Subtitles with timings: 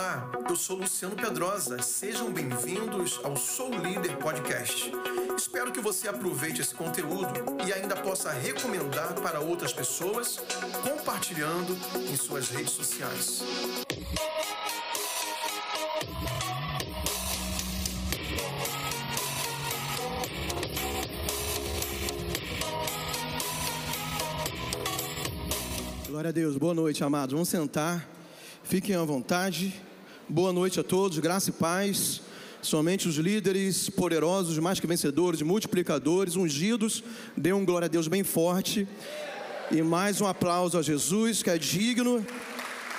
[0.00, 1.82] Olá, eu sou Luciano Pedrosa.
[1.82, 4.92] Sejam bem-vindos ao Sou Líder Podcast.
[5.36, 7.32] Espero que você aproveite esse conteúdo
[7.66, 10.38] e ainda possa recomendar para outras pessoas,
[10.88, 11.76] compartilhando
[12.08, 13.42] em suas redes sociais.
[26.06, 27.32] Glória a Deus, boa noite, amados.
[27.32, 28.08] Vamos sentar,
[28.62, 29.87] fiquem à vontade.
[30.30, 32.20] Boa noite a todos, graça e paz.
[32.60, 37.02] Somente os líderes poderosos, mais que vencedores, multiplicadores, ungidos,
[37.34, 38.86] dê um glória a Deus bem forte.
[39.70, 42.22] E mais um aplauso a Jesus, que é digno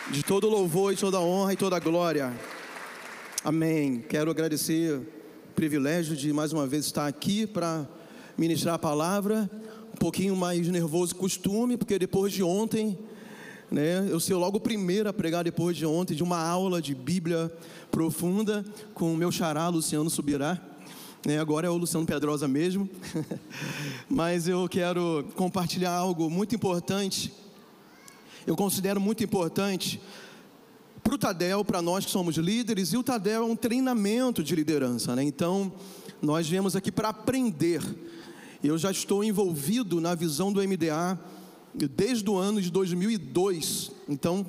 [0.10, 2.36] de todo louvor e toda honra e toda glória.
[3.44, 4.04] Amém.
[4.10, 5.06] Quero agradecer o
[5.54, 7.88] privilégio de mais uma vez estar aqui para
[8.40, 9.48] ministrar a palavra
[9.94, 12.98] um pouquinho mais nervoso que costume, porque depois de ontem,
[13.72, 16.96] né, eu ser logo o primeiro a pregar depois de ontem, de uma aula de
[16.96, 17.52] Bíblia
[17.92, 20.60] profunda, com o meu xará, Luciano Subirá.
[21.26, 22.90] Né, agora é o Luciano Pedrosa mesmo.
[24.10, 27.34] Mas eu quero compartilhar algo muito importante.
[28.48, 30.02] Eu considero muito importante
[31.04, 34.56] para o Tadel, para nós que somos líderes, e o Tadel é um treinamento de
[34.56, 35.16] liderança.
[35.16, 35.24] Né?
[35.24, 35.72] Então,
[36.22, 37.82] nós viemos aqui para aprender
[38.62, 41.18] eu já estou envolvido na visão do MDA
[41.74, 43.92] desde o ano de 2002.
[44.08, 44.46] Então,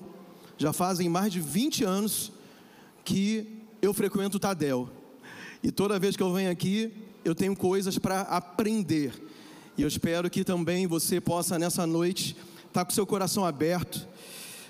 [0.56, 2.32] já fazem mais de 20 anos
[3.04, 4.88] que eu frequento o Tadel.
[5.62, 6.92] E toda vez que eu venho aqui,
[7.24, 9.12] eu tenho coisas para aprender.
[9.76, 14.06] E eu espero que também você possa nessa noite estar tá com seu coração aberto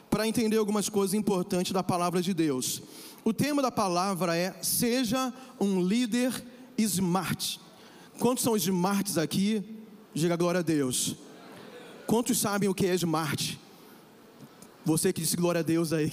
[0.08, 2.82] para entender algumas coisas importantes da palavra de Deus.
[3.24, 6.32] O tema da palavra é: seja um líder
[6.78, 7.60] smart.
[8.18, 9.62] Quantos são smarts aqui?
[10.12, 11.16] Diga glória a Deus.
[12.10, 13.56] Quantos sabem o que é smart?
[14.84, 16.10] Você que disse glória a Deus aí.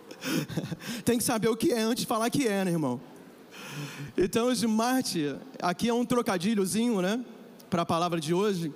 [1.06, 3.00] Tem que saber o que é antes de falar que é, né, irmão?
[4.14, 7.24] Então, smart, aqui é um trocadilhozinho, né?
[7.70, 8.70] Para a palavra de hoje.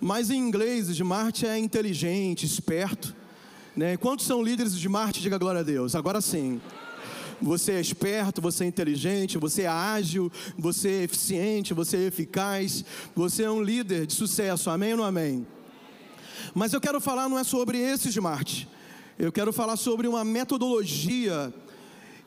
[0.00, 3.14] Mas em inglês, smart é inteligente, esperto.
[3.76, 3.98] Né?
[3.98, 5.20] Quantos são líderes smart?
[5.20, 5.94] Diga glória a Deus.
[5.94, 6.62] Agora sim.
[7.42, 12.82] Você é esperto, você é inteligente, você é ágil, você é eficiente, você é eficaz,
[13.14, 15.46] você é um líder de sucesso, amém ou não amém?
[16.54, 18.68] Mas eu quero falar não é sobre esse smart,
[19.18, 21.52] eu quero falar sobre uma metodologia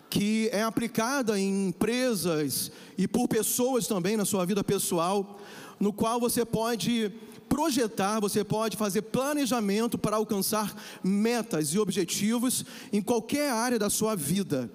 [0.09, 5.39] que é aplicada em empresas e por pessoas também na sua vida pessoal,
[5.79, 7.11] no qual você pode
[7.47, 14.15] projetar, você pode fazer planejamento para alcançar metas e objetivos em qualquer área da sua
[14.15, 14.69] vida.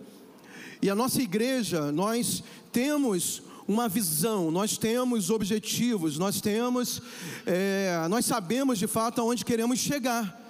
[0.81, 7.01] E a nossa igreja, nós temos uma visão, nós temos objetivos, nós temos,
[7.47, 10.41] é, nós sabemos de fato aonde queremos chegar,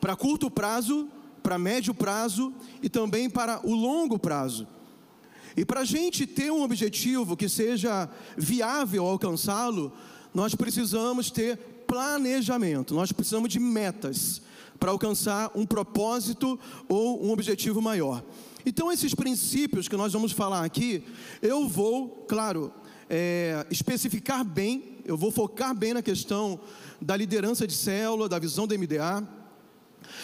[0.00, 1.08] para curto prazo,
[1.42, 2.52] para médio prazo
[2.82, 4.66] e também para o longo prazo.
[5.56, 9.92] E para a gente ter um objetivo que seja viável alcançá-lo,
[10.32, 14.40] nós precisamos ter planejamento, nós precisamos de metas
[14.80, 16.58] para alcançar um propósito
[16.88, 18.24] ou um objetivo maior.
[18.64, 21.04] Então, esses princípios que nós vamos falar aqui,
[21.42, 22.72] eu vou, claro,
[23.10, 26.58] é, especificar bem, eu vou focar bem na questão
[26.98, 29.28] da liderança de célula, da visão do MDA,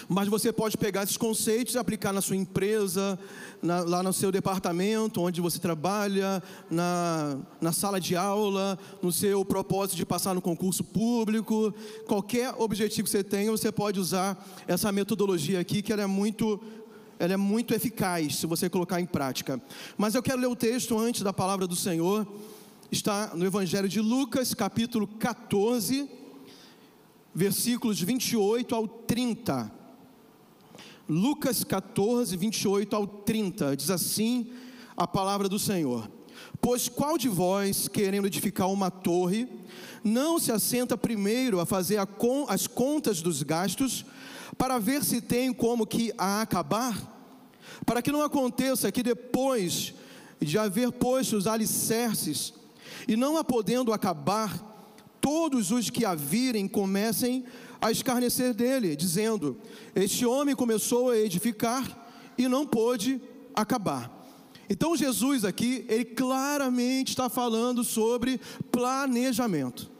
[0.08, 3.18] mas você pode pegar esses conceitos e aplicar na sua empresa,
[3.62, 9.44] na, lá no seu departamento, onde você trabalha, na, na sala de aula, no seu
[9.44, 11.74] propósito de passar no concurso público,
[12.06, 16.60] qualquer objetivo que você tenha, você pode usar essa metodologia aqui, que ela é muito
[17.18, 19.60] ela é muito eficaz se você colocar em prática.
[19.96, 22.26] Mas eu quero ler o texto antes da palavra do Senhor.
[22.90, 26.08] Está no Evangelho de Lucas, capítulo 14,
[27.34, 29.77] versículos 28 ao 30.
[31.08, 33.76] Lucas 14, 28 ao 30.
[33.76, 34.50] Diz assim
[34.96, 36.10] a palavra do Senhor.
[36.60, 39.48] Pois qual de vós, querendo edificar uma torre,
[40.04, 41.98] não se assenta primeiro a fazer
[42.48, 44.04] as contas dos gastos,
[44.56, 46.96] para ver se tem como que a acabar,
[47.86, 49.94] para que não aconteça que depois
[50.40, 52.54] de haver posto os alicerces
[53.06, 54.77] e não a podendo acabar,
[55.20, 57.44] todos os que a virem comecem
[57.80, 59.56] a escarnecer dele, dizendo:
[59.94, 61.86] Este homem começou a edificar
[62.36, 63.20] e não pôde
[63.54, 64.16] acabar.
[64.70, 69.90] Então Jesus aqui, ele claramente está falando sobre planejamento.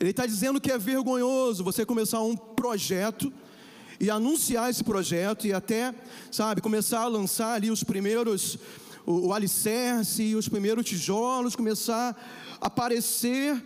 [0.00, 3.32] Ele está dizendo que é vergonhoso você começar um projeto
[4.00, 5.94] e anunciar esse projeto e até,
[6.30, 8.58] sabe, começar a lançar ali os primeiros,
[9.06, 12.16] o, o alicerce e os primeiros tijolos, começar
[12.60, 13.62] a aparecer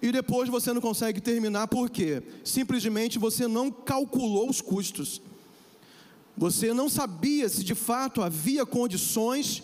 [0.00, 2.22] e depois você não consegue terminar, por quê?
[2.44, 5.20] Simplesmente você não calculou os custos.
[6.36, 9.62] Você não sabia se de fato havia condições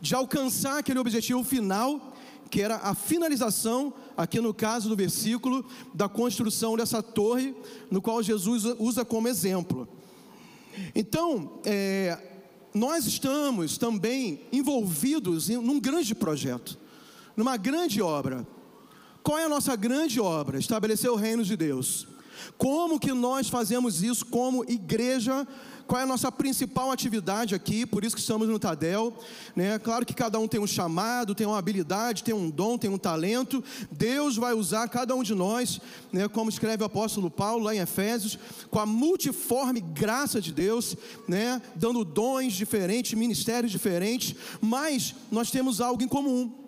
[0.00, 2.14] de alcançar aquele objetivo final,
[2.48, 7.54] que era a finalização, aqui no caso do versículo, da construção dessa torre,
[7.90, 9.88] no qual Jesus usa como exemplo.
[10.94, 12.18] Então, é,
[12.72, 16.78] nós estamos também envolvidos em um grande projeto,
[17.36, 18.46] numa grande obra.
[19.22, 20.58] Qual é a nossa grande obra?
[20.58, 22.06] Estabelecer o reino de Deus.
[22.58, 25.46] Como que nós fazemos isso como igreja
[25.86, 29.14] qual é a nossa principal atividade aqui, por isso que estamos no Tadel,
[29.54, 29.78] né?
[29.78, 32.96] Claro que cada um tem um chamado, tem uma habilidade, tem um dom, tem um
[32.96, 33.62] talento.
[33.90, 35.80] Deus vai usar cada um de nós,
[36.12, 36.28] né?
[36.28, 38.38] Como escreve o apóstolo Paulo lá em Efésios,
[38.70, 40.96] com a multiforme graça de Deus,
[41.28, 41.60] né?
[41.76, 46.61] Dando dons diferentes, ministérios diferentes, mas nós temos algo em comum.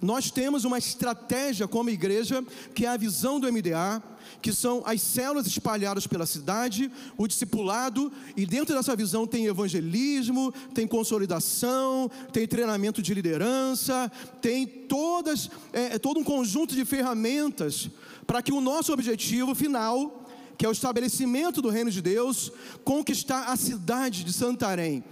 [0.00, 2.42] Nós temos uma estratégia como igreja,
[2.74, 4.02] que é a visão do MDA,
[4.40, 10.52] que são as células espalhadas pela cidade, o discipulado, e dentro dessa visão tem evangelismo,
[10.72, 14.10] tem consolidação, tem treinamento de liderança,
[14.40, 17.90] tem todas, é, é todo um conjunto de ferramentas
[18.26, 20.24] para que o nosso objetivo final,
[20.56, 22.52] que é o estabelecimento do reino de Deus,
[22.84, 25.04] conquistar a cidade de Santarém.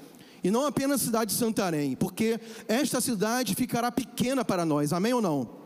[0.43, 5.13] E não apenas a cidade de Santarém, porque esta cidade ficará pequena para nós, amém
[5.13, 5.59] ou não?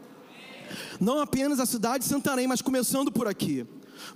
[1.00, 3.66] Não apenas a cidade de Santarém, mas começando por aqui.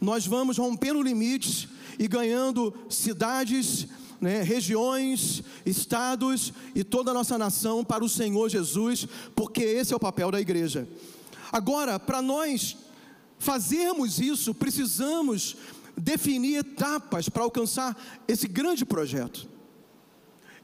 [0.01, 1.69] Nós vamos rompendo limites
[1.99, 3.87] e ganhando cidades,
[4.21, 9.97] né, regiões, estados e toda a nossa nação para o Senhor Jesus, porque esse é
[9.97, 10.89] o papel da igreja.
[11.53, 12.77] Agora, para nós
[13.39, 15.57] fazermos isso, precisamos
[15.97, 19.49] definir etapas para alcançar esse grande projeto.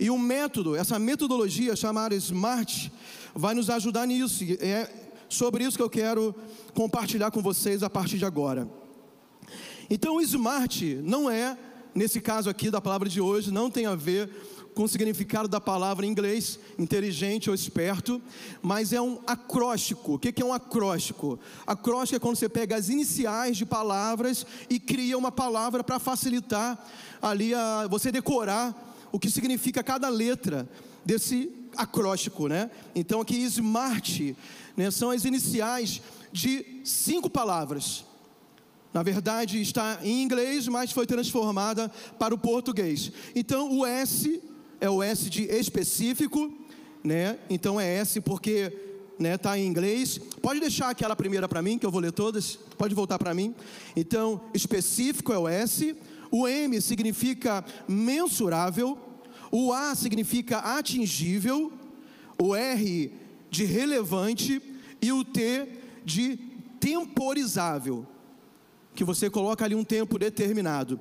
[0.03, 2.91] E um método, essa metodologia chamada SMART,
[3.33, 4.43] vai nos ajudar nisso.
[4.59, 4.91] É
[5.29, 6.35] sobre isso que eu quero
[6.75, 8.69] compartilhar com vocês a partir de agora.
[9.89, 11.57] Então, o SMART não é,
[11.95, 14.29] nesse caso aqui da palavra de hoje, não tem a ver
[14.75, 18.21] com o significado da palavra em inglês, inteligente ou esperto,
[18.61, 20.15] mas é um acróstico.
[20.15, 21.39] O que é um acróstico?
[21.65, 26.77] Acróstico é quando você pega as iniciais de palavras e cria uma palavra para facilitar
[27.23, 30.69] ali a você decorar o que significa cada letra
[31.05, 32.71] desse acróstico, né?
[32.95, 34.35] Então aqui SMART
[34.77, 36.01] né, são as iniciais
[36.33, 38.05] de cinco palavras.
[38.93, 43.11] Na verdade, está em inglês, mas foi transformada para o português.
[43.35, 44.43] Então, o S
[44.81, 46.53] é o S de específico,
[47.03, 47.39] né?
[47.49, 48.71] Então é S porque
[49.19, 50.19] né, tá em inglês.
[50.43, 52.59] Pode deixar aquela primeira para mim, que eu vou ler todas.
[52.77, 53.55] Pode voltar para mim.
[53.97, 55.97] Então, específico é o S.
[56.33, 58.99] O M significa mensurável.
[59.53, 61.73] O A significa atingível.
[62.43, 63.13] O R
[63.51, 64.61] de relevante
[65.01, 65.69] e o T
[66.05, 66.39] de
[66.81, 68.05] temporizável,
[68.95, 70.99] que você coloca ali um tempo determinado.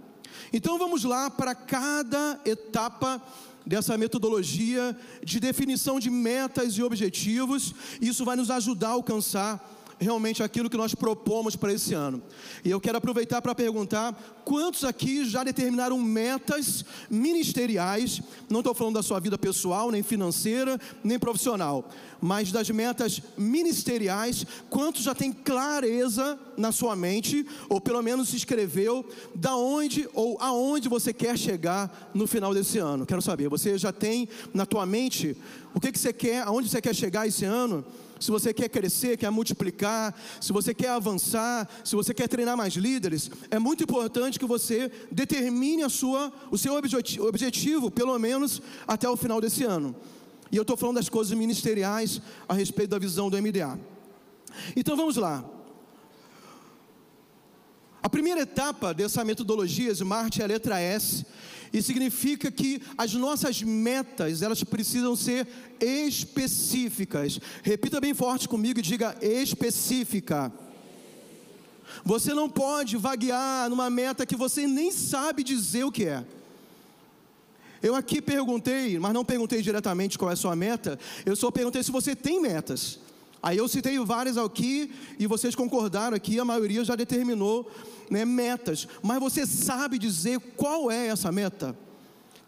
[0.53, 3.19] Então vamos lá para cada etapa
[3.65, 7.73] dessa metodologia de definição de metas e objetivos.
[8.01, 12.21] Isso vai nos ajudar a alcançar realmente aquilo que nós propomos para esse ano.
[12.65, 18.19] E eu quero aproveitar para perguntar: quantos aqui já determinaram metas ministeriais?
[18.49, 21.87] Não estou falando da sua vida pessoal, nem financeira, nem profissional,
[22.19, 24.43] mas das metas ministeriais.
[24.69, 30.35] Quantos já têm clareza na sua mente, ou pelo menos se escreveu, da onde ou
[30.41, 33.05] aonde você quer chegar no final desse ano?
[33.05, 35.37] Quero saber, você já tem na tua mente
[35.75, 37.85] o que, que você quer, aonde você quer chegar esse ano?
[38.21, 42.75] Se você quer crescer, quer multiplicar, se você quer avançar, se você quer treinar mais
[42.75, 49.09] líderes, é muito importante que você determine a sua, o seu objetivo, pelo menos até
[49.09, 49.95] o final desse ano.
[50.51, 53.79] E eu estou falando das coisas ministeriais a respeito da visão do MDA.
[54.75, 55.43] Então vamos lá.
[58.03, 61.25] A primeira etapa dessa metodologia Smart é a letra S,
[61.73, 65.47] e significa que as nossas metas, elas precisam ser
[65.79, 67.39] específicas.
[67.63, 70.51] Repita bem forte comigo e diga específica.
[72.03, 76.25] Você não pode vaguear numa meta que você nem sabe dizer o que é.
[77.81, 81.81] Eu aqui perguntei, mas não perguntei diretamente qual é a sua meta, eu só perguntei
[81.81, 82.99] se você tem metas.
[83.43, 87.71] Aí eu citei várias aqui e vocês concordaram aqui, a maioria já determinou
[88.09, 91.75] né, metas, mas você sabe dizer qual é essa meta?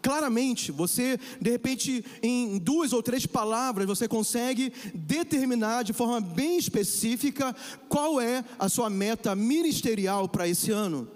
[0.00, 6.58] Claramente, você, de repente, em duas ou três palavras, você consegue determinar de forma bem
[6.58, 7.56] específica
[7.88, 11.08] qual é a sua meta ministerial para esse ano.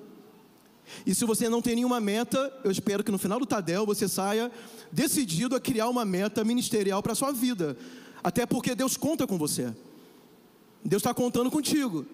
[1.04, 4.08] E se você não tem nenhuma meta, eu espero que no final do Tadel você
[4.08, 4.50] saia
[4.90, 7.76] decidido a criar uma meta ministerial para a sua vida.
[8.22, 9.74] Até porque Deus conta com você.
[10.84, 12.06] Deus está contando contigo.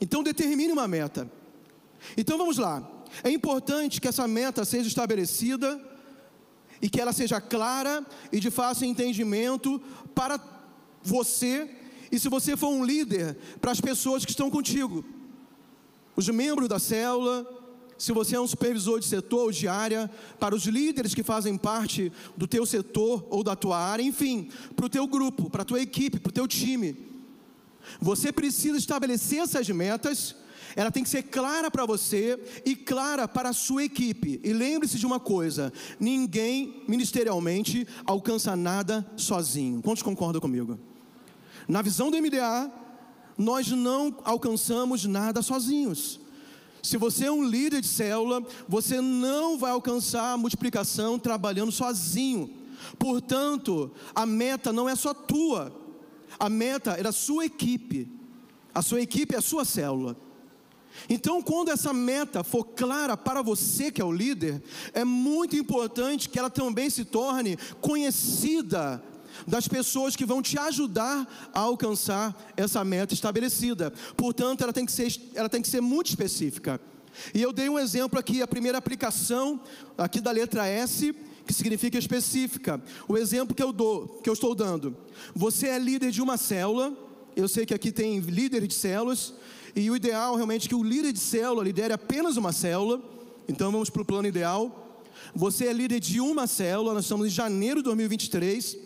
[0.00, 1.30] Então determine uma meta.
[2.16, 2.86] Então vamos lá.
[3.22, 5.80] É importante que essa meta seja estabelecida
[6.80, 9.80] e que ela seja clara e de fácil entendimento
[10.14, 10.38] para
[11.02, 11.70] você
[12.10, 15.04] e se você for um líder, para as pessoas que estão contigo.
[16.14, 17.46] Os membros da célula,
[17.98, 21.56] se você é um supervisor de setor ou de área, para os líderes que fazem
[21.56, 25.64] parte do teu setor ou da tua área, enfim, para o teu grupo, para a
[25.64, 26.96] tua equipe, para o teu time.
[28.00, 30.34] Você precisa estabelecer essas metas,
[30.74, 34.40] ela tem que ser clara para você e clara para a sua equipe.
[34.44, 39.80] E lembre-se de uma coisa: ninguém ministerialmente alcança nada sozinho.
[39.80, 40.78] Quantos concordam comigo?
[41.66, 42.70] Na visão do MDA,
[43.38, 46.20] nós não alcançamos nada sozinhos.
[46.86, 52.48] Se você é um líder de célula, você não vai alcançar a multiplicação trabalhando sozinho.
[52.96, 55.74] Portanto, a meta não é só tua,
[56.38, 58.08] a meta é da sua equipe.
[58.72, 60.16] A sua equipe é a sua célula.
[61.08, 64.62] Então, quando essa meta for clara para você que é o líder,
[64.92, 69.02] é muito importante que ela também se torne conhecida
[69.46, 73.92] das pessoas que vão te ajudar a alcançar essa meta estabelecida.
[74.16, 76.80] Portanto, ela tem que ser, ela tem que ser muito específica.
[77.34, 79.60] E eu dei um exemplo aqui, a primeira aplicação
[79.96, 81.14] aqui da letra S,
[81.46, 82.82] que significa específica.
[83.08, 84.96] O exemplo que eu dou, que eu estou dando.
[85.34, 86.92] Você é líder de uma célula.
[87.34, 89.34] Eu sei que aqui tem líder de células.
[89.74, 93.00] E o ideal realmente é que o líder de célula lidere apenas uma célula.
[93.48, 94.82] Então vamos para o plano ideal.
[95.34, 98.76] Você é líder de uma célula, nós estamos em janeiro de 2023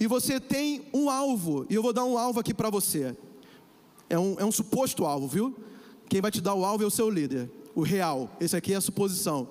[0.00, 3.14] e você tem um alvo, e eu vou dar um alvo aqui para você.
[4.08, 5.54] É um, é um suposto alvo, viu?
[6.08, 8.34] Quem vai te dar o alvo é o seu líder, o real.
[8.40, 9.46] Esse aqui é a suposição.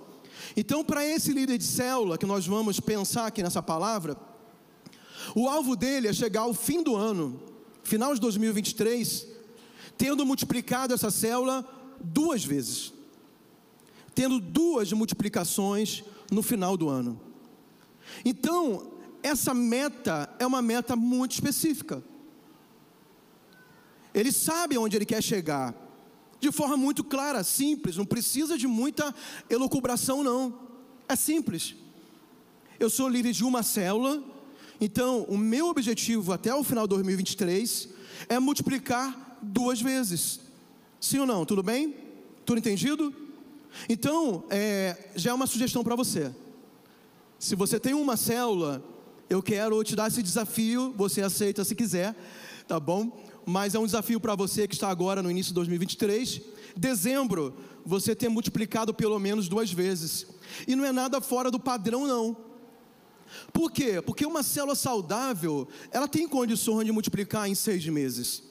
[0.58, 4.18] Então, para esse líder de célula que nós vamos pensar aqui nessa palavra,
[5.36, 7.40] o alvo dele é chegar ao fim do ano,
[7.84, 9.28] final de 2023,
[10.00, 11.64] tendo multiplicado essa célula
[12.02, 12.92] duas vezes,
[14.16, 17.22] tendo duas multiplicações no final do ano.
[18.26, 22.04] Então, essa meta é uma meta muito específica.
[24.14, 25.74] Ele sabe onde ele quer chegar,
[26.40, 29.14] de forma muito clara, simples, não precisa de muita
[29.50, 30.58] elucubração, não.
[31.08, 31.76] É simples.
[32.80, 34.24] Eu sou líder de uma célula,
[34.80, 37.90] então o meu objetivo até o final de 2023
[38.30, 40.40] é multiplicar duas vezes.
[41.00, 41.46] Sim ou não?
[41.46, 41.96] Tudo bem?
[42.46, 43.14] Tudo entendido?
[43.88, 46.34] Então, é, já é uma sugestão para você.
[47.38, 48.84] Se você tem uma célula,
[49.30, 52.16] eu quero te dar esse desafio, você aceita se quiser,
[52.68, 53.24] tá bom?
[53.46, 56.42] Mas é um desafio para você que está agora no início de 2023.
[56.76, 57.56] Dezembro,
[57.86, 60.26] você ter multiplicado pelo menos duas vezes.
[60.68, 62.38] E não é nada fora do padrão, não.
[63.54, 64.02] Por quê?
[64.02, 68.44] Porque uma célula saudável, ela tem condições de multiplicar em seis meses.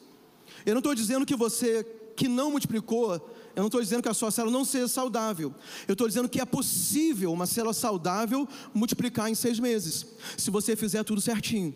[0.64, 1.84] Eu não estou dizendo que você
[2.16, 3.20] que não multiplicou
[3.58, 5.52] eu não estou dizendo que a sua célula não seja saudável.
[5.88, 10.76] Eu estou dizendo que é possível uma célula saudável multiplicar em seis meses, se você
[10.76, 11.74] fizer tudo certinho,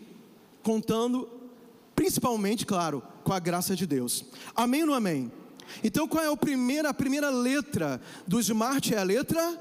[0.63, 1.27] contando,
[1.93, 4.23] principalmente, claro, com a graça de Deus.
[4.55, 5.29] Amém ou não amém?
[5.83, 8.93] Então, qual é a primeira, a primeira letra do Smart?
[8.93, 9.59] É a letra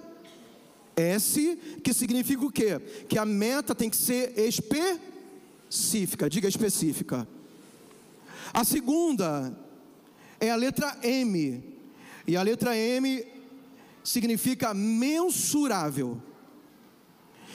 [0.94, 2.78] S, que significa o quê?
[3.08, 6.30] Que a meta tem que ser específica.
[6.30, 7.26] Diga específica.
[8.54, 9.52] A segunda
[10.38, 11.71] é a letra M,
[12.26, 13.24] e a letra M
[14.02, 16.20] significa mensurável.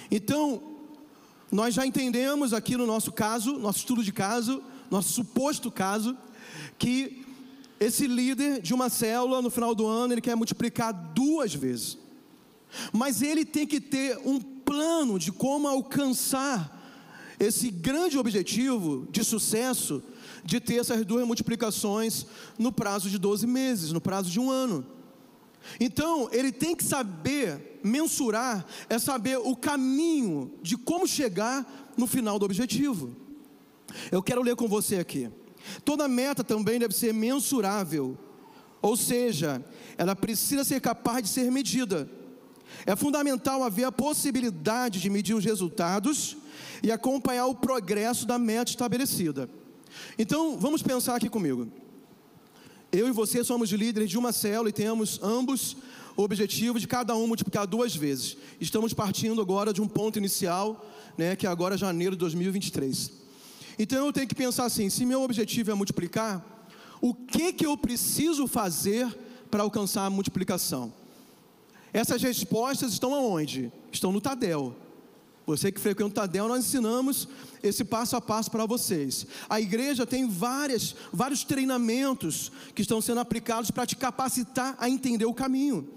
[0.09, 0.61] Então,
[1.51, 6.17] nós já entendemos aqui no nosso caso, nosso estudo de caso, nosso suposto caso,
[6.77, 7.25] que
[7.79, 11.97] esse líder de uma célula no final do ano, ele quer multiplicar duas vezes.
[12.91, 16.73] Mas ele tem que ter um plano de como alcançar
[17.39, 20.03] esse grande objetivo de sucesso
[20.47, 22.25] de ter essas duas multiplicações
[22.57, 24.85] no prazo de 12 meses, no prazo de um ano.
[25.77, 32.39] Então, ele tem que saber mensurar, é saber o caminho de como chegar no final
[32.39, 33.13] do objetivo.
[34.09, 35.29] Eu quero ler com você aqui.
[35.83, 38.17] Toda meta também deve ser mensurável,
[38.81, 39.61] ou seja,
[39.97, 42.09] ela precisa ser capaz de ser medida.
[42.85, 46.37] É fundamental haver a possibilidade de medir os resultados
[46.81, 49.49] e acompanhar o progresso da meta estabelecida.
[50.17, 51.67] Então, vamos pensar aqui comigo.
[52.91, 55.77] Eu e você somos líderes de uma célula e temos ambos
[56.15, 58.37] o objetivo de cada um multiplicar duas vezes.
[58.59, 60.83] Estamos partindo agora de um ponto inicial,
[61.17, 63.11] né, que é agora janeiro de 2023.
[63.77, 66.43] Então eu tenho que pensar assim: se meu objetivo é multiplicar,
[66.99, 69.07] o que que eu preciso fazer
[69.51, 70.91] para alcançar a multiplicação?
[71.93, 73.71] Essas respostas estão aonde?
[73.91, 74.75] Estão no Tadel.
[75.47, 77.25] Você que frequenta o Tadel, nós ensinamos
[77.63, 79.25] esse passo a passo para vocês.
[79.49, 85.23] A igreja tem várias, vários treinamentos que estão sendo aplicados para te capacitar a entender
[85.23, 85.87] o caminho.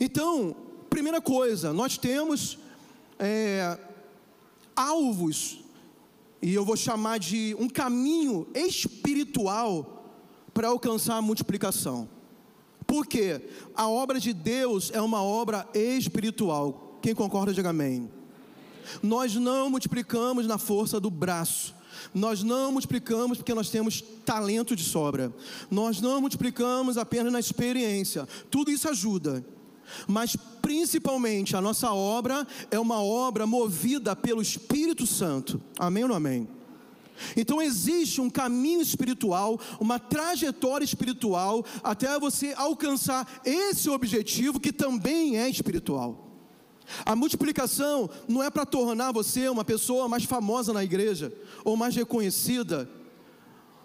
[0.00, 0.56] Então,
[0.90, 2.58] primeira coisa, nós temos
[3.20, 3.78] é,
[4.74, 5.60] alvos,
[6.42, 10.12] e eu vou chamar de um caminho espiritual
[10.52, 12.08] para alcançar a multiplicação.
[12.84, 13.42] Porque
[13.76, 16.98] a obra de Deus é uma obra espiritual.
[17.00, 18.10] Quem concorda, diga amém.
[19.02, 21.74] Nós não multiplicamos na força do braço.
[22.14, 25.32] Nós não multiplicamos porque nós temos talento de sobra.
[25.70, 28.26] Nós não multiplicamos apenas na experiência.
[28.50, 29.44] Tudo isso ajuda.
[30.06, 35.60] Mas principalmente a nossa obra é uma obra movida pelo Espírito Santo.
[35.78, 36.48] Amém ou não amém?
[37.36, 45.36] Então existe um caminho espiritual, uma trajetória espiritual até você alcançar esse objetivo que também
[45.38, 46.29] é espiritual.
[47.04, 51.32] A multiplicação não é para tornar você uma pessoa mais famosa na igreja
[51.64, 52.88] ou mais reconhecida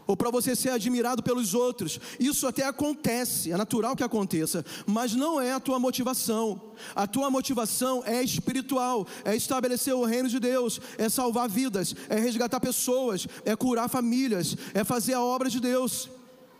[0.07, 1.99] ou para você ser admirado pelos outros.
[2.19, 6.73] Isso até acontece, é natural que aconteça, mas não é a tua motivação.
[6.95, 12.19] A tua motivação é espiritual, é estabelecer o reino de Deus, é salvar vidas, é
[12.19, 16.09] resgatar pessoas, é curar famílias, é fazer a obra de Deus,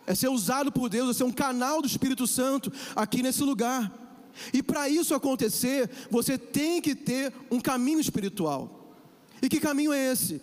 [0.06, 4.05] é ser usado por Deus, é ser um canal do Espírito Santo aqui nesse lugar.
[4.52, 8.94] E para isso acontecer, você tem que ter um caminho espiritual.
[9.40, 10.40] E que caminho é esse?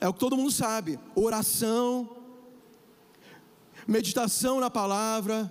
[0.00, 2.08] É o que todo mundo sabe: oração,
[3.86, 5.50] meditação na palavra,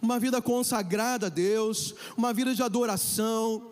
[0.00, 3.70] uma vida consagrada a Deus, uma vida de adoração,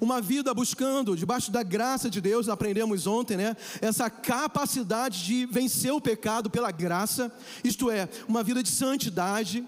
[0.00, 3.56] uma vida buscando, debaixo da graça de Deus, aprendemos ontem, né?
[3.80, 7.32] Essa capacidade de vencer o pecado pela graça,
[7.62, 9.66] isto é, uma vida de santidade,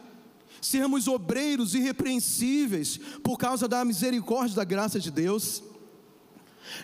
[0.61, 5.63] sermos obreiros irrepreensíveis por causa da misericórdia da graça de Deus.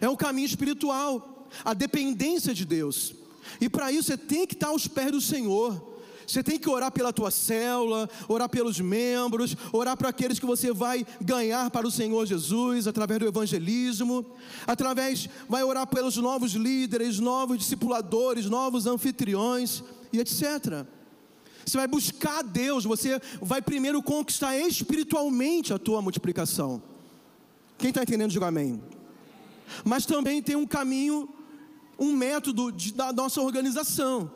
[0.01, 3.15] É um caminho espiritual, a dependência de Deus.
[3.61, 5.95] E para isso você tem que estar aos pés do Senhor.
[6.27, 10.73] Você tem que orar pela tua célula, orar pelos membros, orar para aqueles que você
[10.73, 14.25] vai ganhar para o Senhor Jesus através do evangelismo,
[14.67, 20.87] através vai orar pelos novos líderes, novos discipuladores, novos anfitriões e etc.
[21.65, 26.83] Você vai buscar Deus, você vai primeiro conquistar espiritualmente a tua multiplicação.
[27.79, 28.83] Quem está entendendo, diga amém.
[29.85, 31.29] Mas também tem um caminho,
[31.99, 34.31] um método de, da nossa organização.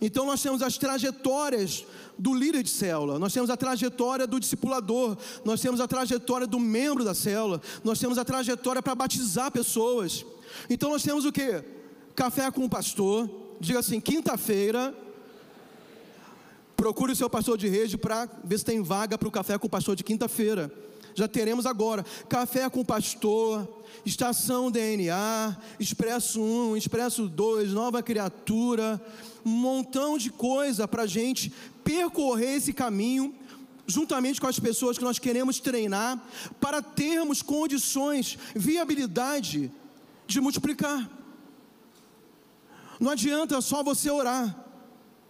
[0.00, 1.86] Então nós temos as trajetórias
[2.18, 6.60] do líder de célula, nós temos a trajetória do discipulador, nós temos a trajetória do
[6.60, 10.24] membro da célula, nós temos a trajetória para batizar pessoas.
[10.68, 11.64] Então nós temos o que?
[12.14, 13.30] Café com o pastor,
[13.60, 14.94] diga assim, quinta-feira,
[16.84, 19.66] procure o seu pastor de rede para ver se tem vaga para o café com
[19.66, 20.70] o pastor de quinta-feira.
[21.14, 23.66] Já teremos agora café com o pastor,
[24.04, 29.00] estação DNA, expresso 1, expresso 2, nova criatura
[29.46, 31.50] um montão de coisa para a gente
[31.82, 33.34] percorrer esse caminho,
[33.86, 36.22] juntamente com as pessoas que nós queremos treinar,
[36.60, 39.72] para termos condições, viabilidade
[40.26, 41.10] de multiplicar.
[43.00, 44.63] Não adianta só você orar.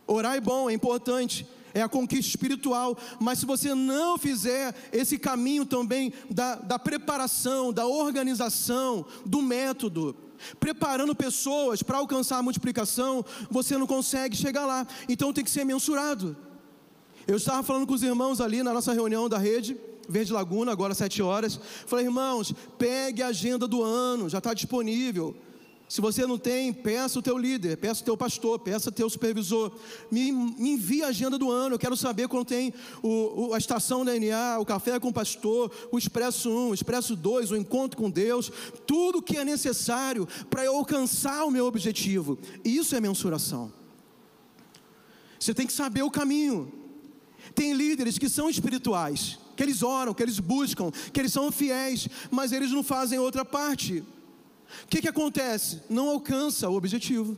[0.07, 5.19] Orar é bom, é importante, é a conquista espiritual, mas se você não fizer esse
[5.19, 10.15] caminho também da, da preparação, da organização, do método,
[10.61, 14.87] preparando pessoas para alcançar a multiplicação, você não consegue chegar lá.
[15.09, 16.37] Então tem que ser mensurado.
[17.27, 19.77] Eu estava falando com os irmãos ali na nossa reunião da rede,
[20.09, 21.59] Verde Laguna, agora sete horas.
[21.87, 25.35] Falei, irmãos, pegue a agenda do ano, já está disponível.
[25.89, 29.09] Se você não tem, peça o teu líder, peça o teu pastor, peça o teu
[29.09, 29.71] supervisor.
[30.11, 31.75] Me, me envie a agenda do ano.
[31.75, 35.71] Eu quero saber quando tem o, o, a estação DNA, o café com o pastor,
[35.93, 38.51] o Expresso 1, o Expresso 2, o encontro com Deus.
[38.87, 42.39] Tudo que é necessário para eu alcançar o meu objetivo.
[42.65, 43.71] Isso é mensuração.
[45.39, 46.73] Você tem que saber o caminho.
[47.55, 52.09] Tem líderes que são espirituais, que eles oram, que eles buscam, que eles são fiéis,
[52.31, 54.03] mas eles não fazem outra parte.
[54.85, 55.83] O que, que acontece?
[55.89, 57.37] Não alcança o objetivo.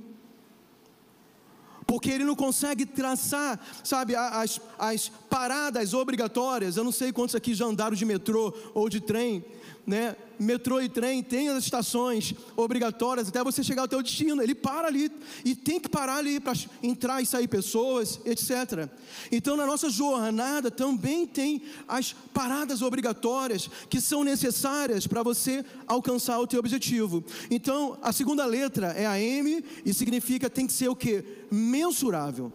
[1.87, 6.77] Porque ele não consegue traçar, sabe, as, as paradas obrigatórias.
[6.77, 9.45] Eu não sei quantos aqui já andaram de metrô ou de trem,
[9.87, 10.17] né?
[10.39, 14.43] Metrô e trem tem as estações obrigatórias até você chegar ao teu destino.
[14.43, 15.11] Ele para ali
[15.45, 18.89] e tem que parar ali para entrar e sair pessoas, etc.
[19.31, 26.39] Então na nossa jornada também tem as paradas obrigatórias que são necessárias para você alcançar
[26.41, 27.25] o teu objetivo.
[27.51, 31.25] Então a segunda letra é a M e significa tem que ser o que?
[31.51, 32.53] Mensurável.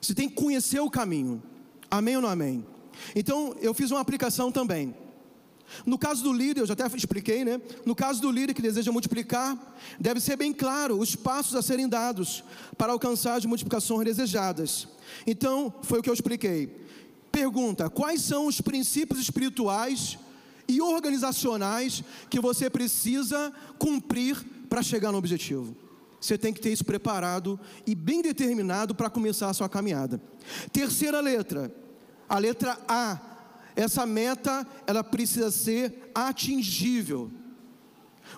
[0.00, 1.42] Você tem que conhecer o caminho.
[1.90, 2.64] Amém ou não amém?
[3.16, 4.94] Então eu fiz uma aplicação também.
[5.86, 7.60] No caso do líder, eu já até expliquei, né?
[7.84, 11.88] No caso do líder que deseja multiplicar, deve ser bem claro os passos a serem
[11.88, 12.44] dados
[12.76, 14.88] para alcançar as multiplicações desejadas.
[15.26, 16.86] Então, foi o que eu expliquei.
[17.30, 20.18] Pergunta: quais são os princípios espirituais
[20.70, 24.36] e organizacionais que você precisa cumprir
[24.68, 25.76] para chegar no objetivo.
[26.20, 30.22] Você tem que ter isso preparado e bem determinado para começar a sua caminhada.
[30.72, 31.74] Terceira letra,
[32.28, 33.18] a letra A.
[33.76, 37.30] Essa meta, ela precisa ser atingível.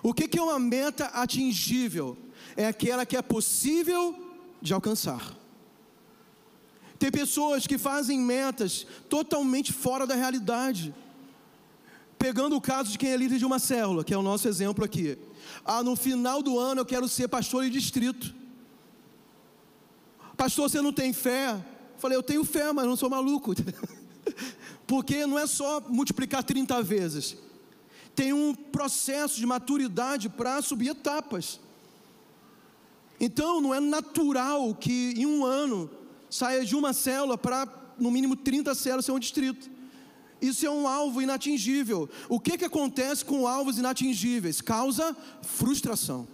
[0.01, 2.17] O que, é uma meta atingível?
[2.55, 4.15] É aquela que é possível
[4.61, 5.35] de alcançar.
[6.97, 10.93] Tem pessoas que fazem metas totalmente fora da realidade.
[12.17, 14.85] Pegando o caso de quem é líder de uma célula, que é o nosso exemplo
[14.85, 15.17] aqui.
[15.65, 18.33] Ah, no final do ano eu quero ser pastor de distrito.
[20.37, 21.63] Pastor, você não tem fé?
[21.97, 23.53] Falei, eu tenho fé, mas não sou maluco.
[24.87, 27.37] Porque não é só multiplicar 30 vezes.
[28.15, 31.59] Tem um processo de maturidade para subir etapas.
[33.19, 35.89] Então, não é natural que em um ano
[36.29, 37.67] saia de uma célula para,
[37.97, 39.69] no mínimo, 30 células ser um distrito.
[40.41, 42.09] Isso é um alvo inatingível.
[42.27, 44.59] O que, que acontece com alvos inatingíveis?
[44.59, 46.27] Causa frustração.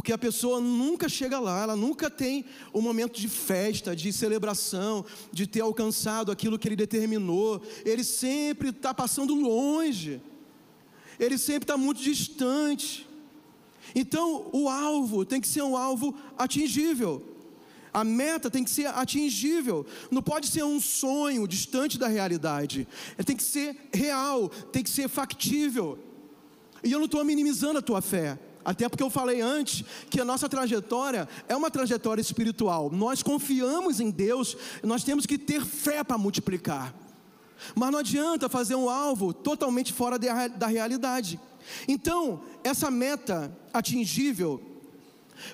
[0.00, 5.04] Porque a pessoa nunca chega lá, ela nunca tem um momento de festa, de celebração,
[5.30, 7.60] de ter alcançado aquilo que ele determinou.
[7.84, 10.18] Ele sempre está passando longe,
[11.18, 13.06] ele sempre está muito distante.
[13.94, 17.22] Então, o alvo tem que ser um alvo atingível.
[17.92, 22.88] A meta tem que ser atingível, não pode ser um sonho distante da realidade.
[23.26, 25.98] Tem que ser real, tem que ser factível.
[26.82, 30.24] E eu não estou minimizando a tua fé, até porque eu falei antes que a
[30.24, 32.90] nossa trajetória é uma trajetória espiritual.
[32.90, 36.94] Nós confiamos em Deus, nós temos que ter fé para multiplicar.
[37.74, 41.38] Mas não adianta fazer um alvo totalmente fora da realidade.
[41.86, 44.70] Então, essa meta atingível,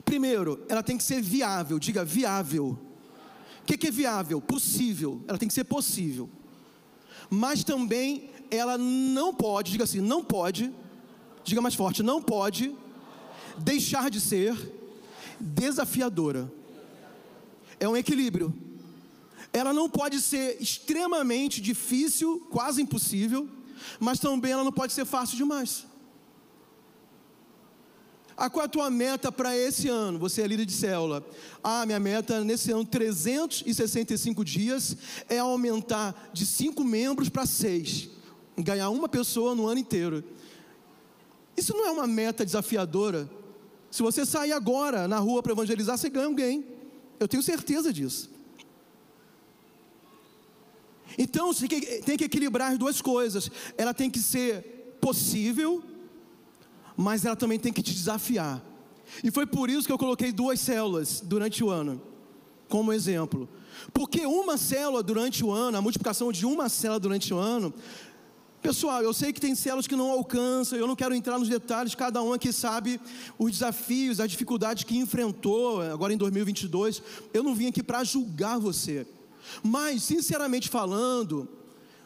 [0.04, 2.78] Primeiro, ela tem que ser viável, diga viável.
[3.62, 4.40] O que, que é viável?
[4.40, 6.28] Possível, ela tem que ser possível.
[7.28, 10.72] Mas também ela não pode, diga assim, não pode,
[11.42, 12.74] diga mais forte, não pode
[13.58, 14.56] deixar de ser
[15.40, 16.50] desafiadora.
[17.78, 18.54] É um equilíbrio.
[19.52, 23.48] Ela não pode ser extremamente difícil, quase impossível,
[23.98, 25.86] mas também ela não pode ser fácil demais.
[28.36, 30.18] Ah, qual é a tua meta para esse ano?
[30.18, 31.26] Você é líder de célula.
[31.64, 34.94] Ah, minha meta nesse ano, 365 dias,
[35.26, 38.10] é aumentar de cinco membros para seis.
[38.58, 40.22] Ganhar uma pessoa no ano inteiro.
[41.56, 43.26] Isso não é uma meta desafiadora?
[43.96, 46.64] Se você sair agora na rua para evangelizar, você ganha alguém.
[47.18, 48.30] Eu tenho certeza disso.
[51.16, 51.50] Então,
[52.04, 53.50] tem que equilibrar as duas coisas.
[53.78, 55.82] Ela tem que ser possível
[56.96, 58.64] mas ela também tem que te desafiar.
[59.22, 62.00] E foi por isso que eu coloquei duas células durante o ano,
[62.68, 63.48] como exemplo.
[63.92, 67.72] Porque uma célula durante o ano, a multiplicação de uma célula durante o ano,
[68.66, 71.94] pessoal, eu sei que tem células que não alcançam, eu não quero entrar nos detalhes,
[71.94, 73.00] cada um aqui sabe
[73.38, 77.00] os desafios, as dificuldades que enfrentou agora em 2022.
[77.32, 79.06] Eu não vim aqui para julgar você,
[79.62, 81.48] mas, sinceramente falando,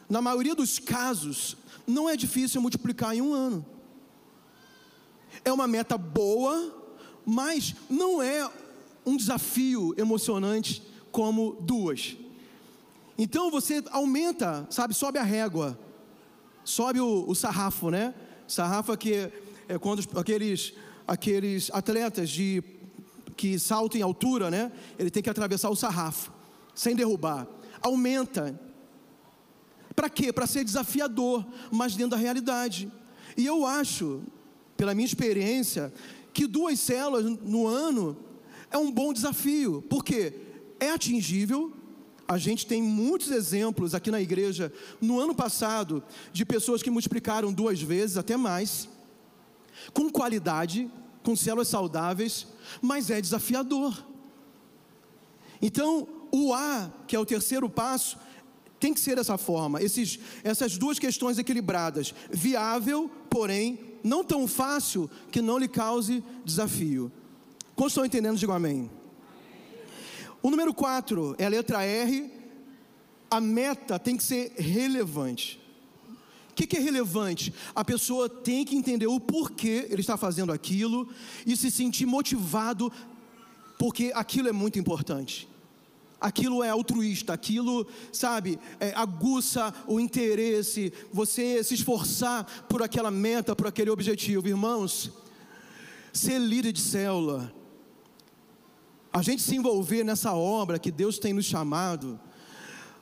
[0.07, 3.65] na maioria dos casos, não é difícil multiplicar em um ano.
[5.43, 6.75] É uma meta boa,
[7.25, 8.47] mas não é
[9.03, 12.15] um desafio emocionante como duas.
[13.17, 15.75] Então você aumenta, sabe, sobe a régua,
[16.63, 18.13] sobe o, o sarrafo, né?
[18.47, 19.31] Sarrafo é que
[19.67, 20.73] é quando aqueles,
[21.07, 22.63] aqueles atletas de,
[23.37, 24.71] que saltam em altura, né?
[24.99, 26.31] Ele tem que atravessar o sarrafo,
[26.75, 27.47] sem derrubar.
[27.81, 28.59] Aumenta.
[29.95, 30.31] Para quê?
[30.31, 32.91] Para ser desafiador, mas dentro da realidade.
[33.37, 34.21] E eu acho,
[34.75, 35.93] pela minha experiência,
[36.33, 38.17] que duas células no ano
[38.69, 40.33] é um bom desafio, porque
[40.79, 41.73] é atingível.
[42.27, 47.51] A gente tem muitos exemplos aqui na igreja no ano passado de pessoas que multiplicaram
[47.51, 48.87] duas vezes, até mais,
[49.93, 50.89] com qualidade,
[51.23, 52.47] com células saudáveis,
[52.81, 54.05] mas é desafiador.
[55.61, 58.17] Então, o A, que é o terceiro passo,
[58.79, 65.09] tem que ser dessa forma, esses, essas duas questões equilibradas, viável, porém não tão fácil
[65.31, 67.11] que não lhe cause desafio.
[67.75, 68.37] Quantos estão entendendo?
[68.37, 68.89] Digo amém.
[70.41, 72.31] O número 4 é a letra R.
[73.29, 75.59] A meta tem que ser relevante.
[76.49, 77.53] O que, que, é relevante?
[77.73, 81.07] A pessoa tem que entender o porquê ele está fazendo aquilo
[81.45, 82.91] e se sentir motivado,
[83.79, 85.49] porque aquilo é muito importante
[86.21, 93.55] aquilo é altruísta, aquilo, sabe, é, aguça o interesse, você se esforçar por aquela meta,
[93.55, 94.47] por aquele objetivo.
[94.47, 95.11] Irmãos,
[96.13, 97.51] ser líder de célula,
[99.13, 102.19] a gente se envolver nessa obra que Deus tem nos chamado,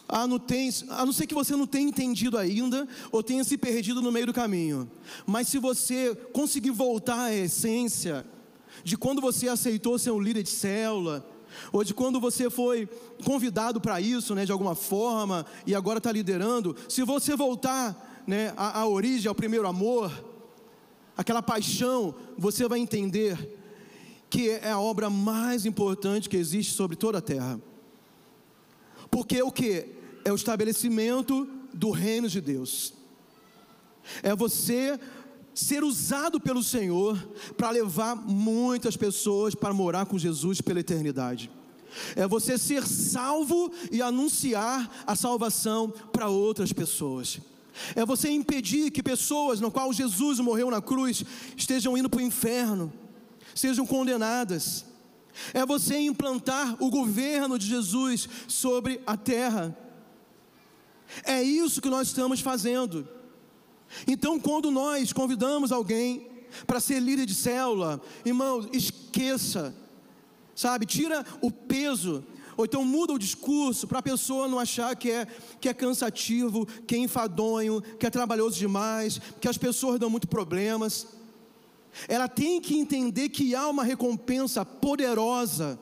[0.08, 3.56] a não, tem, a não ser que você não tenha entendido ainda ou tenha se
[3.58, 4.90] perdido no meio do caminho.
[5.26, 8.26] Mas se você conseguir voltar à essência
[8.84, 11.24] de quando você aceitou ser um líder de célula,
[11.72, 12.88] ou de quando você foi
[13.24, 18.54] convidado para isso, né, de alguma forma, e agora está liderando, se você voltar né,
[18.58, 20.12] à, à origem, ao primeiro amor,
[21.16, 23.59] aquela paixão, você vai entender
[24.30, 27.60] que é a obra mais importante que existe sobre toda a terra.
[29.10, 30.00] Porque o que?
[30.24, 32.94] é o estabelecimento do reino de Deus.
[34.24, 35.00] É você
[35.54, 37.18] ser usado pelo Senhor
[37.58, 41.52] para levar muitas pessoas para morar com Jesus pela eternidade.
[42.16, 47.40] É você ser salvo e anunciar a salvação para outras pessoas.
[47.96, 51.24] É você impedir que pessoas no qual Jesus morreu na cruz
[51.58, 52.92] estejam indo para o inferno,
[53.56, 54.86] sejam condenadas.
[55.54, 59.78] É você implantar o governo de Jesus sobre a terra.
[61.24, 63.08] É isso que nós estamos fazendo.
[64.08, 66.28] Então, quando nós convidamos alguém
[66.66, 69.76] para ser líder de célula, irmão, esqueça,
[70.56, 70.86] sabe?
[70.86, 72.24] Tira o peso,
[72.58, 75.26] ou então muda o discurso para a pessoa não achar que é,
[75.60, 80.28] que é cansativo, que é enfadonho, que é trabalhoso demais, que as pessoas dão muito
[80.28, 81.08] problemas.
[82.08, 85.80] Ela tem que entender que há uma recompensa poderosa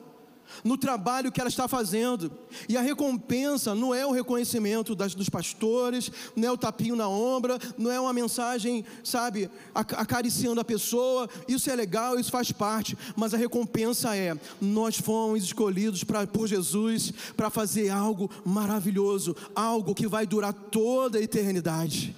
[0.63, 2.31] no trabalho que ela está fazendo.
[2.67, 7.07] E a recompensa não é o reconhecimento das, dos pastores, não é o tapinho na
[7.07, 11.29] ombra, não é uma mensagem, sabe, acariciando a pessoa.
[11.47, 16.47] Isso é legal, isso faz parte, mas a recompensa é: nós fomos escolhidos pra, por
[16.47, 22.15] Jesus para fazer algo maravilhoso, algo que vai durar toda a eternidade.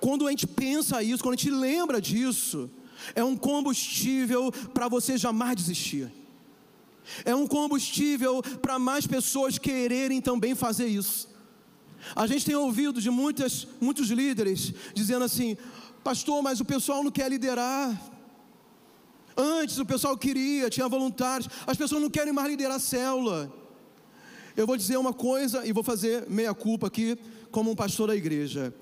[0.00, 2.70] Quando a gente pensa isso, quando a gente lembra disso,
[3.14, 6.10] é um combustível para você jamais desistir.
[7.24, 11.28] É um combustível para mais pessoas quererem também fazer isso.
[12.14, 15.56] A gente tem ouvido de muitas, muitos líderes dizendo assim:
[16.04, 18.00] Pastor, mas o pessoal não quer liderar.
[19.36, 23.52] Antes o pessoal queria, tinha voluntários, as pessoas não querem mais liderar a célula.
[24.56, 27.18] Eu vou dizer uma coisa e vou fazer meia culpa aqui,
[27.50, 28.74] como um pastor da igreja.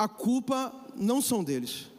[0.00, 1.90] A culpa não são deles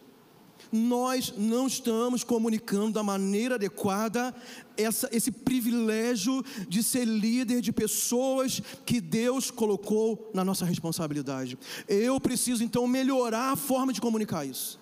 [0.71, 4.33] nós não estamos comunicando da maneira adequada
[4.77, 11.59] essa, esse privilégio de ser líder de pessoas que Deus colocou na nossa responsabilidade.
[11.89, 14.79] Eu preciso então melhorar a forma de comunicar isso.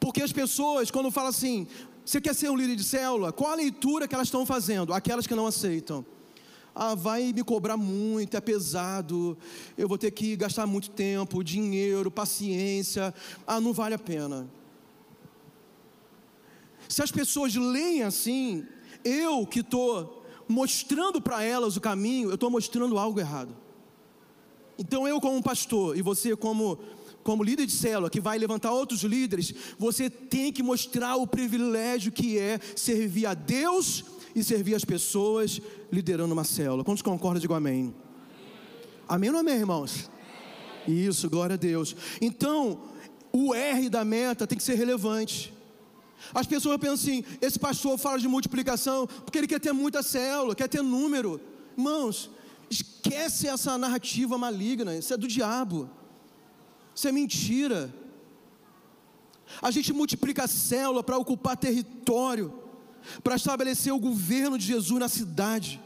[0.00, 1.68] Porque as pessoas, quando falam assim,
[2.04, 3.32] você quer ser um líder de célula?
[3.32, 4.92] Qual a leitura que elas estão fazendo?
[4.92, 6.04] Aquelas que não aceitam.
[6.74, 9.36] Ah, vai me cobrar muito, é pesado,
[9.76, 13.14] eu vou ter que gastar muito tempo, dinheiro, paciência.
[13.46, 14.48] Ah, não vale a pena.
[16.88, 18.66] Se as pessoas leem assim,
[19.04, 23.56] eu que estou mostrando para elas o caminho, eu estou mostrando algo errado.
[24.78, 26.78] Então eu como pastor e você como
[27.22, 32.10] como líder de célula que vai levantar outros líderes, você tem que mostrar o privilégio
[32.10, 34.04] que é servir a Deus
[34.34, 36.84] e servir as pessoas liderando uma célula.
[36.84, 37.40] Quantos concordam?
[37.40, 37.94] Digam amém.
[39.08, 40.10] Amém ou amém, irmãos?
[40.86, 41.94] Isso, glória a Deus.
[42.20, 42.82] Então,
[43.32, 45.52] o R da meta tem que ser relevante.
[46.34, 50.54] As pessoas pensam assim: esse pastor fala de multiplicação porque ele quer ter muita célula,
[50.54, 51.40] quer ter número.
[51.76, 52.30] Irmãos,
[52.70, 55.90] esquece essa narrativa maligna, isso é do diabo,
[56.94, 57.92] isso é mentira.
[59.60, 62.61] A gente multiplica a célula para ocupar território
[63.22, 65.80] para estabelecer o governo de Jesus na cidade.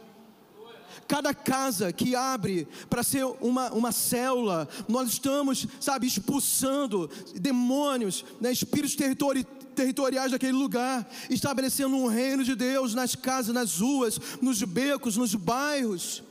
[1.08, 8.50] Cada casa que abre para ser uma, uma célula, nós estamos, sabe, expulsando demônios, né,
[8.50, 14.62] espíritos territori territoriais daquele lugar, estabelecendo um reino de Deus nas casas, nas ruas, nos
[14.62, 16.22] becos, nos bairros.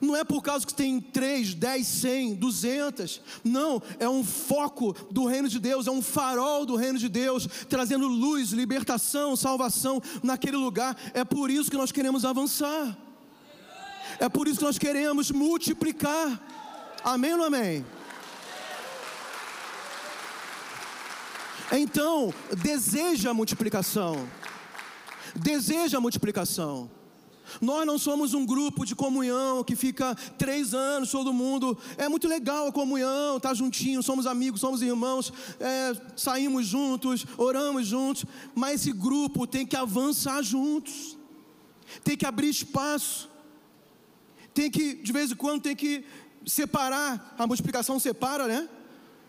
[0.00, 3.20] Não é por causa que tem 3, 10, 100, 200.
[3.44, 7.48] Não, é um foco do reino de Deus, é um farol do reino de Deus,
[7.68, 10.96] trazendo luz, libertação, salvação naquele lugar.
[11.14, 12.96] É por isso que nós queremos avançar.
[14.18, 16.40] É por isso que nós queremos multiplicar.
[17.04, 17.84] Amém ou não amém?
[21.70, 24.28] Então, deseja a multiplicação.
[25.34, 26.90] Deseja a multiplicação.
[27.60, 31.76] Nós não somos um grupo de comunhão que fica três anos, todo mundo.
[31.96, 37.86] É muito legal a comunhão, tá juntinho, somos amigos, somos irmãos, é, saímos juntos, oramos
[37.86, 38.24] juntos.
[38.54, 41.16] Mas esse grupo tem que avançar juntos,
[42.04, 43.28] tem que abrir espaço,
[44.54, 46.04] tem que, de vez em quando, tem que
[46.46, 47.34] separar.
[47.38, 48.68] A multiplicação separa, né?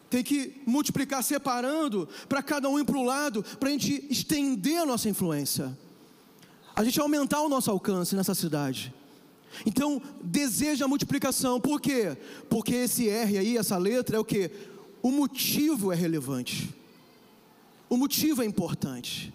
[0.09, 4.81] Tem que multiplicar separando para cada um ir para o lado, para a gente estender
[4.81, 5.77] a nossa influência
[6.79, 8.93] a gente aumentar o nosso alcance nessa cidade.
[9.65, 11.59] Então, deseja a multiplicação.
[11.59, 12.15] Por quê?
[12.49, 14.49] Porque esse R aí, essa letra, é o que?
[15.01, 16.73] O motivo é relevante.
[17.89, 19.33] O motivo é importante.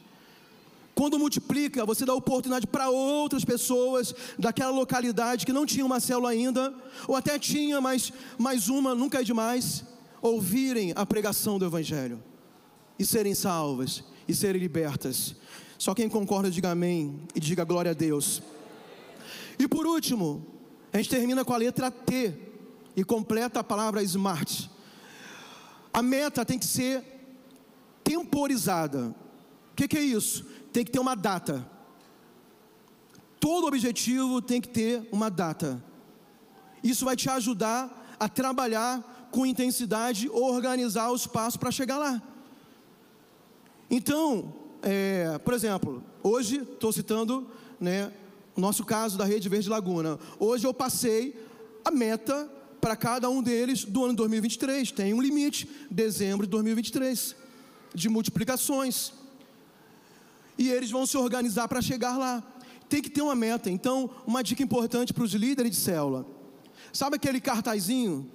[0.94, 6.30] Quando multiplica, você dá oportunidade para outras pessoas daquela localidade que não tinha uma célula
[6.30, 6.72] ainda,
[7.06, 9.84] ou até tinha, mas mais uma, nunca é demais,
[10.22, 12.22] ouvirem a pregação do Evangelho
[12.98, 15.36] e serem salvas e serem libertas.
[15.84, 18.42] Só quem concorda, diga amém e diga glória a Deus.
[19.58, 20.42] E por último,
[20.90, 22.32] a gente termina com a letra T
[22.96, 24.70] e completa a palavra smart.
[25.92, 27.04] A meta tem que ser
[28.02, 29.14] temporizada.
[29.72, 30.46] O que, que é isso?
[30.72, 31.70] Tem que ter uma data.
[33.38, 35.84] Todo objetivo tem que ter uma data.
[36.82, 42.22] Isso vai te ajudar a trabalhar com intensidade, organizar os passos para chegar lá.
[43.90, 48.12] Então, é, por exemplo, hoje estou citando né,
[48.54, 50.18] o nosso caso da Rede Verde Laguna.
[50.38, 51.34] Hoje eu passei
[51.82, 54.92] a meta para cada um deles do ano 2023.
[54.92, 57.34] Tem um limite, dezembro de 2023,
[57.94, 59.12] de multiplicações.
[60.58, 62.42] E eles vão se organizar para chegar lá.
[62.86, 63.70] Tem que ter uma meta.
[63.70, 66.26] Então, uma dica importante para os líderes de célula.
[66.92, 68.30] Sabe aquele cartazinho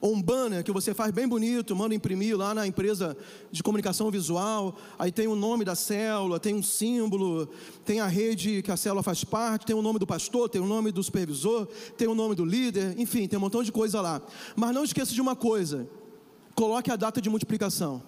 [0.00, 3.16] ou um banner que você faz bem bonito, manda imprimir lá na empresa
[3.50, 7.48] de comunicação visual, aí tem o nome da célula, tem um símbolo,
[7.84, 10.66] tem a rede que a célula faz parte, tem o nome do pastor, tem o
[10.66, 14.22] nome do supervisor, tem o nome do líder, enfim, tem um montão de coisa lá.
[14.54, 15.88] Mas não esqueça de uma coisa:
[16.54, 18.02] coloque a data de multiplicação.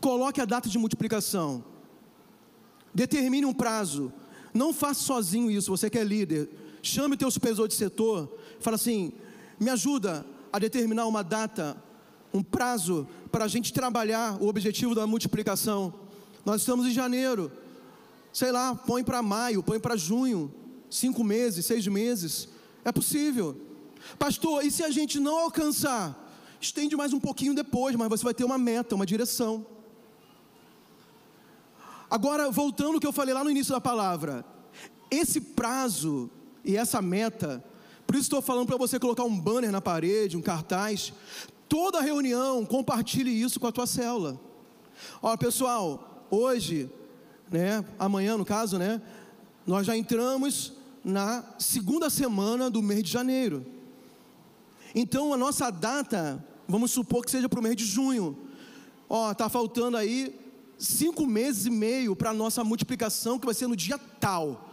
[0.00, 1.64] Coloque a data de multiplicação.
[2.92, 4.12] Determine um prazo.
[4.52, 6.50] Não faça sozinho isso, você que é líder.
[6.82, 9.12] Chame o teu supervisor de setor, fala assim:
[9.58, 11.80] me ajuda a determinar uma data,
[12.34, 15.94] um prazo para a gente trabalhar o objetivo da multiplicação.
[16.44, 17.52] Nós estamos em janeiro,
[18.32, 20.52] sei lá, põe para maio, põe para junho,
[20.90, 22.48] cinco meses, seis meses,
[22.84, 23.56] é possível.
[24.18, 26.18] Pastor, e se a gente não alcançar?
[26.60, 29.66] Estende mais um pouquinho depois, mas você vai ter uma meta, uma direção.
[32.10, 34.44] Agora, voltando ao que eu falei lá no início da palavra,
[35.10, 36.30] esse prazo
[36.64, 37.64] e essa meta
[38.12, 41.14] por isso estou falando para você colocar um banner na parede, um cartaz.
[41.66, 44.38] Toda reunião, compartilhe isso com a tua célula.
[45.22, 46.90] Ó, pessoal, hoje,
[47.50, 49.00] né, amanhã no caso, né,
[49.66, 53.64] nós já entramos na segunda semana do mês de janeiro.
[54.94, 58.36] Então a nossa data, vamos supor que seja para o mês de junho.
[59.08, 60.38] Ó, tá faltando aí
[60.76, 64.71] cinco meses e meio para a nossa multiplicação, que vai ser no dia tal.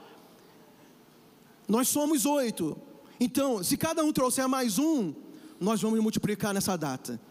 [1.70, 2.76] Nós somos oito.
[3.20, 5.14] Então, se cada um trouxer mais um,
[5.60, 7.22] nós vamos multiplicar nessa data.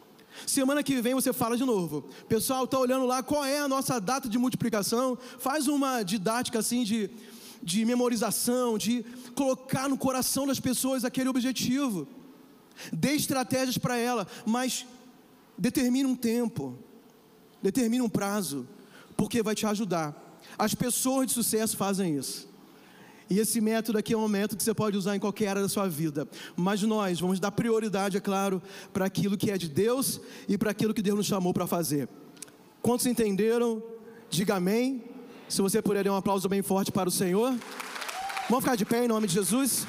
[0.46, 2.09] Semana que vem você fala de novo.
[2.29, 5.18] Pessoal, está olhando lá qual é a nossa data de multiplicação.
[5.40, 7.11] Faz uma didática assim de,
[7.61, 12.07] de memorização, de colocar no coração das pessoas aquele objetivo.
[12.92, 14.87] Dê estratégias para ela, mas
[15.59, 16.79] determine um tempo,
[17.61, 18.68] determine um prazo,
[19.16, 20.14] porque vai te ajudar.
[20.57, 22.47] As pessoas de sucesso fazem isso.
[23.31, 25.69] E esse método aqui é um método que você pode usar em qualquer área da
[25.69, 26.27] sua vida.
[26.57, 28.62] Mas nós vamos dar prioridade, é claro,
[28.93, 32.09] para aquilo que é de Deus e para aquilo que Deus nos chamou para fazer.
[32.81, 33.83] Quantos entenderam?
[34.31, 35.05] Diga amém.
[35.49, 37.55] Se você puder dar um aplauso bem forte para o Senhor.
[38.49, 39.87] Vamos ficar de pé em nome de Jesus.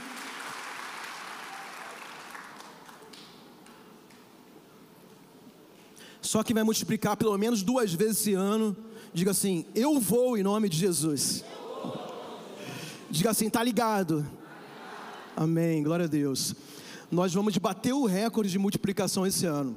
[6.22, 8.76] Só que vai multiplicar pelo menos duas vezes esse ano.
[9.14, 11.44] Diga assim: Eu vou em nome de Jesus.
[13.12, 14.26] Diga assim, tá ligado?
[15.36, 16.54] Amém, glória a Deus.
[17.10, 19.76] Nós vamos bater o recorde de multiplicação esse ano.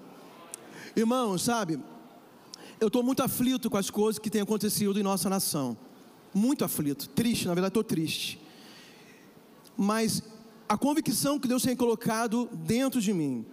[0.94, 1.80] Irmãos, sabe,
[2.78, 5.76] eu estou muito aflito com as coisas que têm acontecido em nossa nação.
[6.34, 8.38] Muito aflito, triste, na verdade estou triste.
[9.76, 10.22] Mas
[10.68, 13.46] a convicção que Deus tem colocado dentro de mim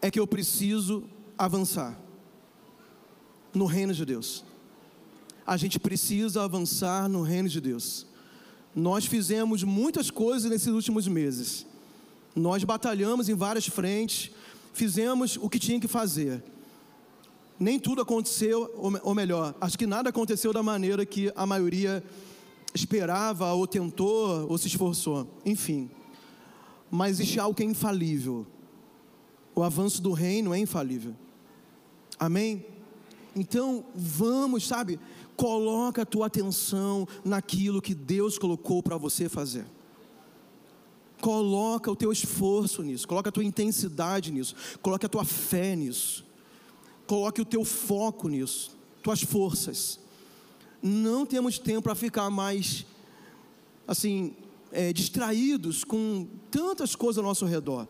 [0.00, 1.04] é que eu preciso
[1.36, 1.98] avançar
[3.52, 4.44] no reino de Deus.
[5.44, 8.05] A gente precisa avançar no reino de Deus.
[8.76, 11.64] Nós fizemos muitas coisas nesses últimos meses.
[12.34, 14.30] Nós batalhamos em várias frentes,
[14.74, 16.44] fizemos o que tinha que fazer.
[17.58, 18.70] Nem tudo aconteceu,
[19.02, 22.04] ou melhor, acho que nada aconteceu da maneira que a maioria
[22.74, 25.26] esperava, ou tentou, ou se esforçou.
[25.46, 25.90] Enfim.
[26.90, 28.46] Mas existe algo que é infalível.
[29.54, 31.14] O avanço do reino é infalível.
[32.18, 32.66] Amém?
[33.34, 35.00] Então, vamos, sabe?
[35.36, 39.66] Coloca a tua atenção naquilo que Deus colocou para você fazer.
[41.20, 46.24] Coloca o teu esforço nisso, coloca a tua intensidade nisso, coloca a tua fé nisso.
[47.06, 50.00] Coloque o teu foco nisso, tuas forças.
[50.82, 52.84] Não temos tempo para ficar mais
[53.86, 54.34] assim,
[54.72, 57.86] é, distraídos com tantas coisas ao nosso redor.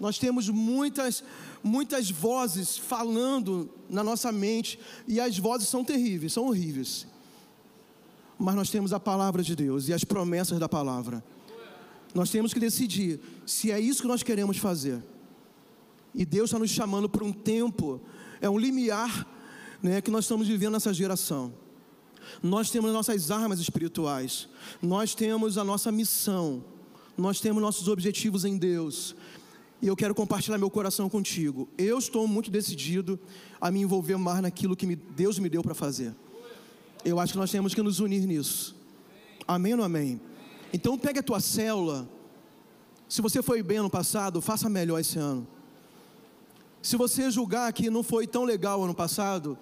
[0.00, 1.22] Nós temos muitas,
[1.64, 7.06] muitas vozes falando na nossa mente, e as vozes são terríveis, são horríveis.
[8.38, 11.24] Mas nós temos a palavra de Deus e as promessas da palavra.
[12.14, 15.02] Nós temos que decidir se é isso que nós queremos fazer.
[16.14, 18.00] E Deus está nos chamando para um tempo,
[18.40, 19.26] é um limiar
[19.82, 21.52] né, que nós estamos vivendo nessa geração.
[22.42, 24.48] Nós temos nossas armas espirituais,
[24.80, 26.64] nós temos a nossa missão,
[27.16, 29.16] nós temos nossos objetivos em Deus.
[29.84, 31.68] E eu quero compartilhar meu coração contigo.
[31.76, 33.20] Eu estou muito decidido
[33.60, 36.14] a me envolver mais naquilo que Deus me deu para fazer.
[37.04, 38.74] Eu acho que nós temos que nos unir nisso.
[39.46, 40.18] Amém ou não amém?
[40.72, 42.08] Então pegue a tua célula.
[43.06, 45.46] Se você foi bem ano passado, faça melhor esse ano.
[46.80, 49.58] Se você julgar que não foi tão legal ano passado,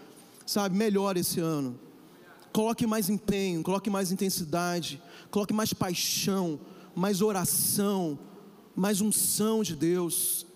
[0.46, 1.76] sabe, melhor esse ano.
[2.52, 5.02] Coloque mais empenho, coloque mais intensidade,
[5.32, 6.60] coloque mais paixão,
[6.94, 8.16] mais oração,
[8.74, 10.46] mais unção de Deus.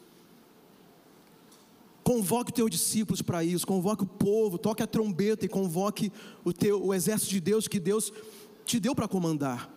[2.03, 6.13] Convoque os teus discípulos para isso, convoque o povo, toque a trombeta e convoque
[6.45, 8.13] o, teu, o exército de Deus que Deus
[8.65, 9.69] te deu para comandar.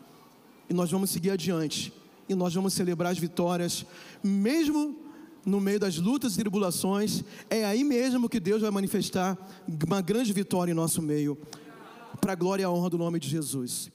[0.70, 1.92] E nós vamos seguir adiante.
[2.28, 3.84] E nós vamos celebrar as vitórias,
[4.24, 4.96] mesmo
[5.44, 7.24] no meio das lutas e tribulações.
[7.50, 9.36] É aí mesmo que Deus vai manifestar
[9.88, 11.36] uma grande vitória em nosso meio
[12.22, 13.92] para a glória e a honra do nome de Jesus.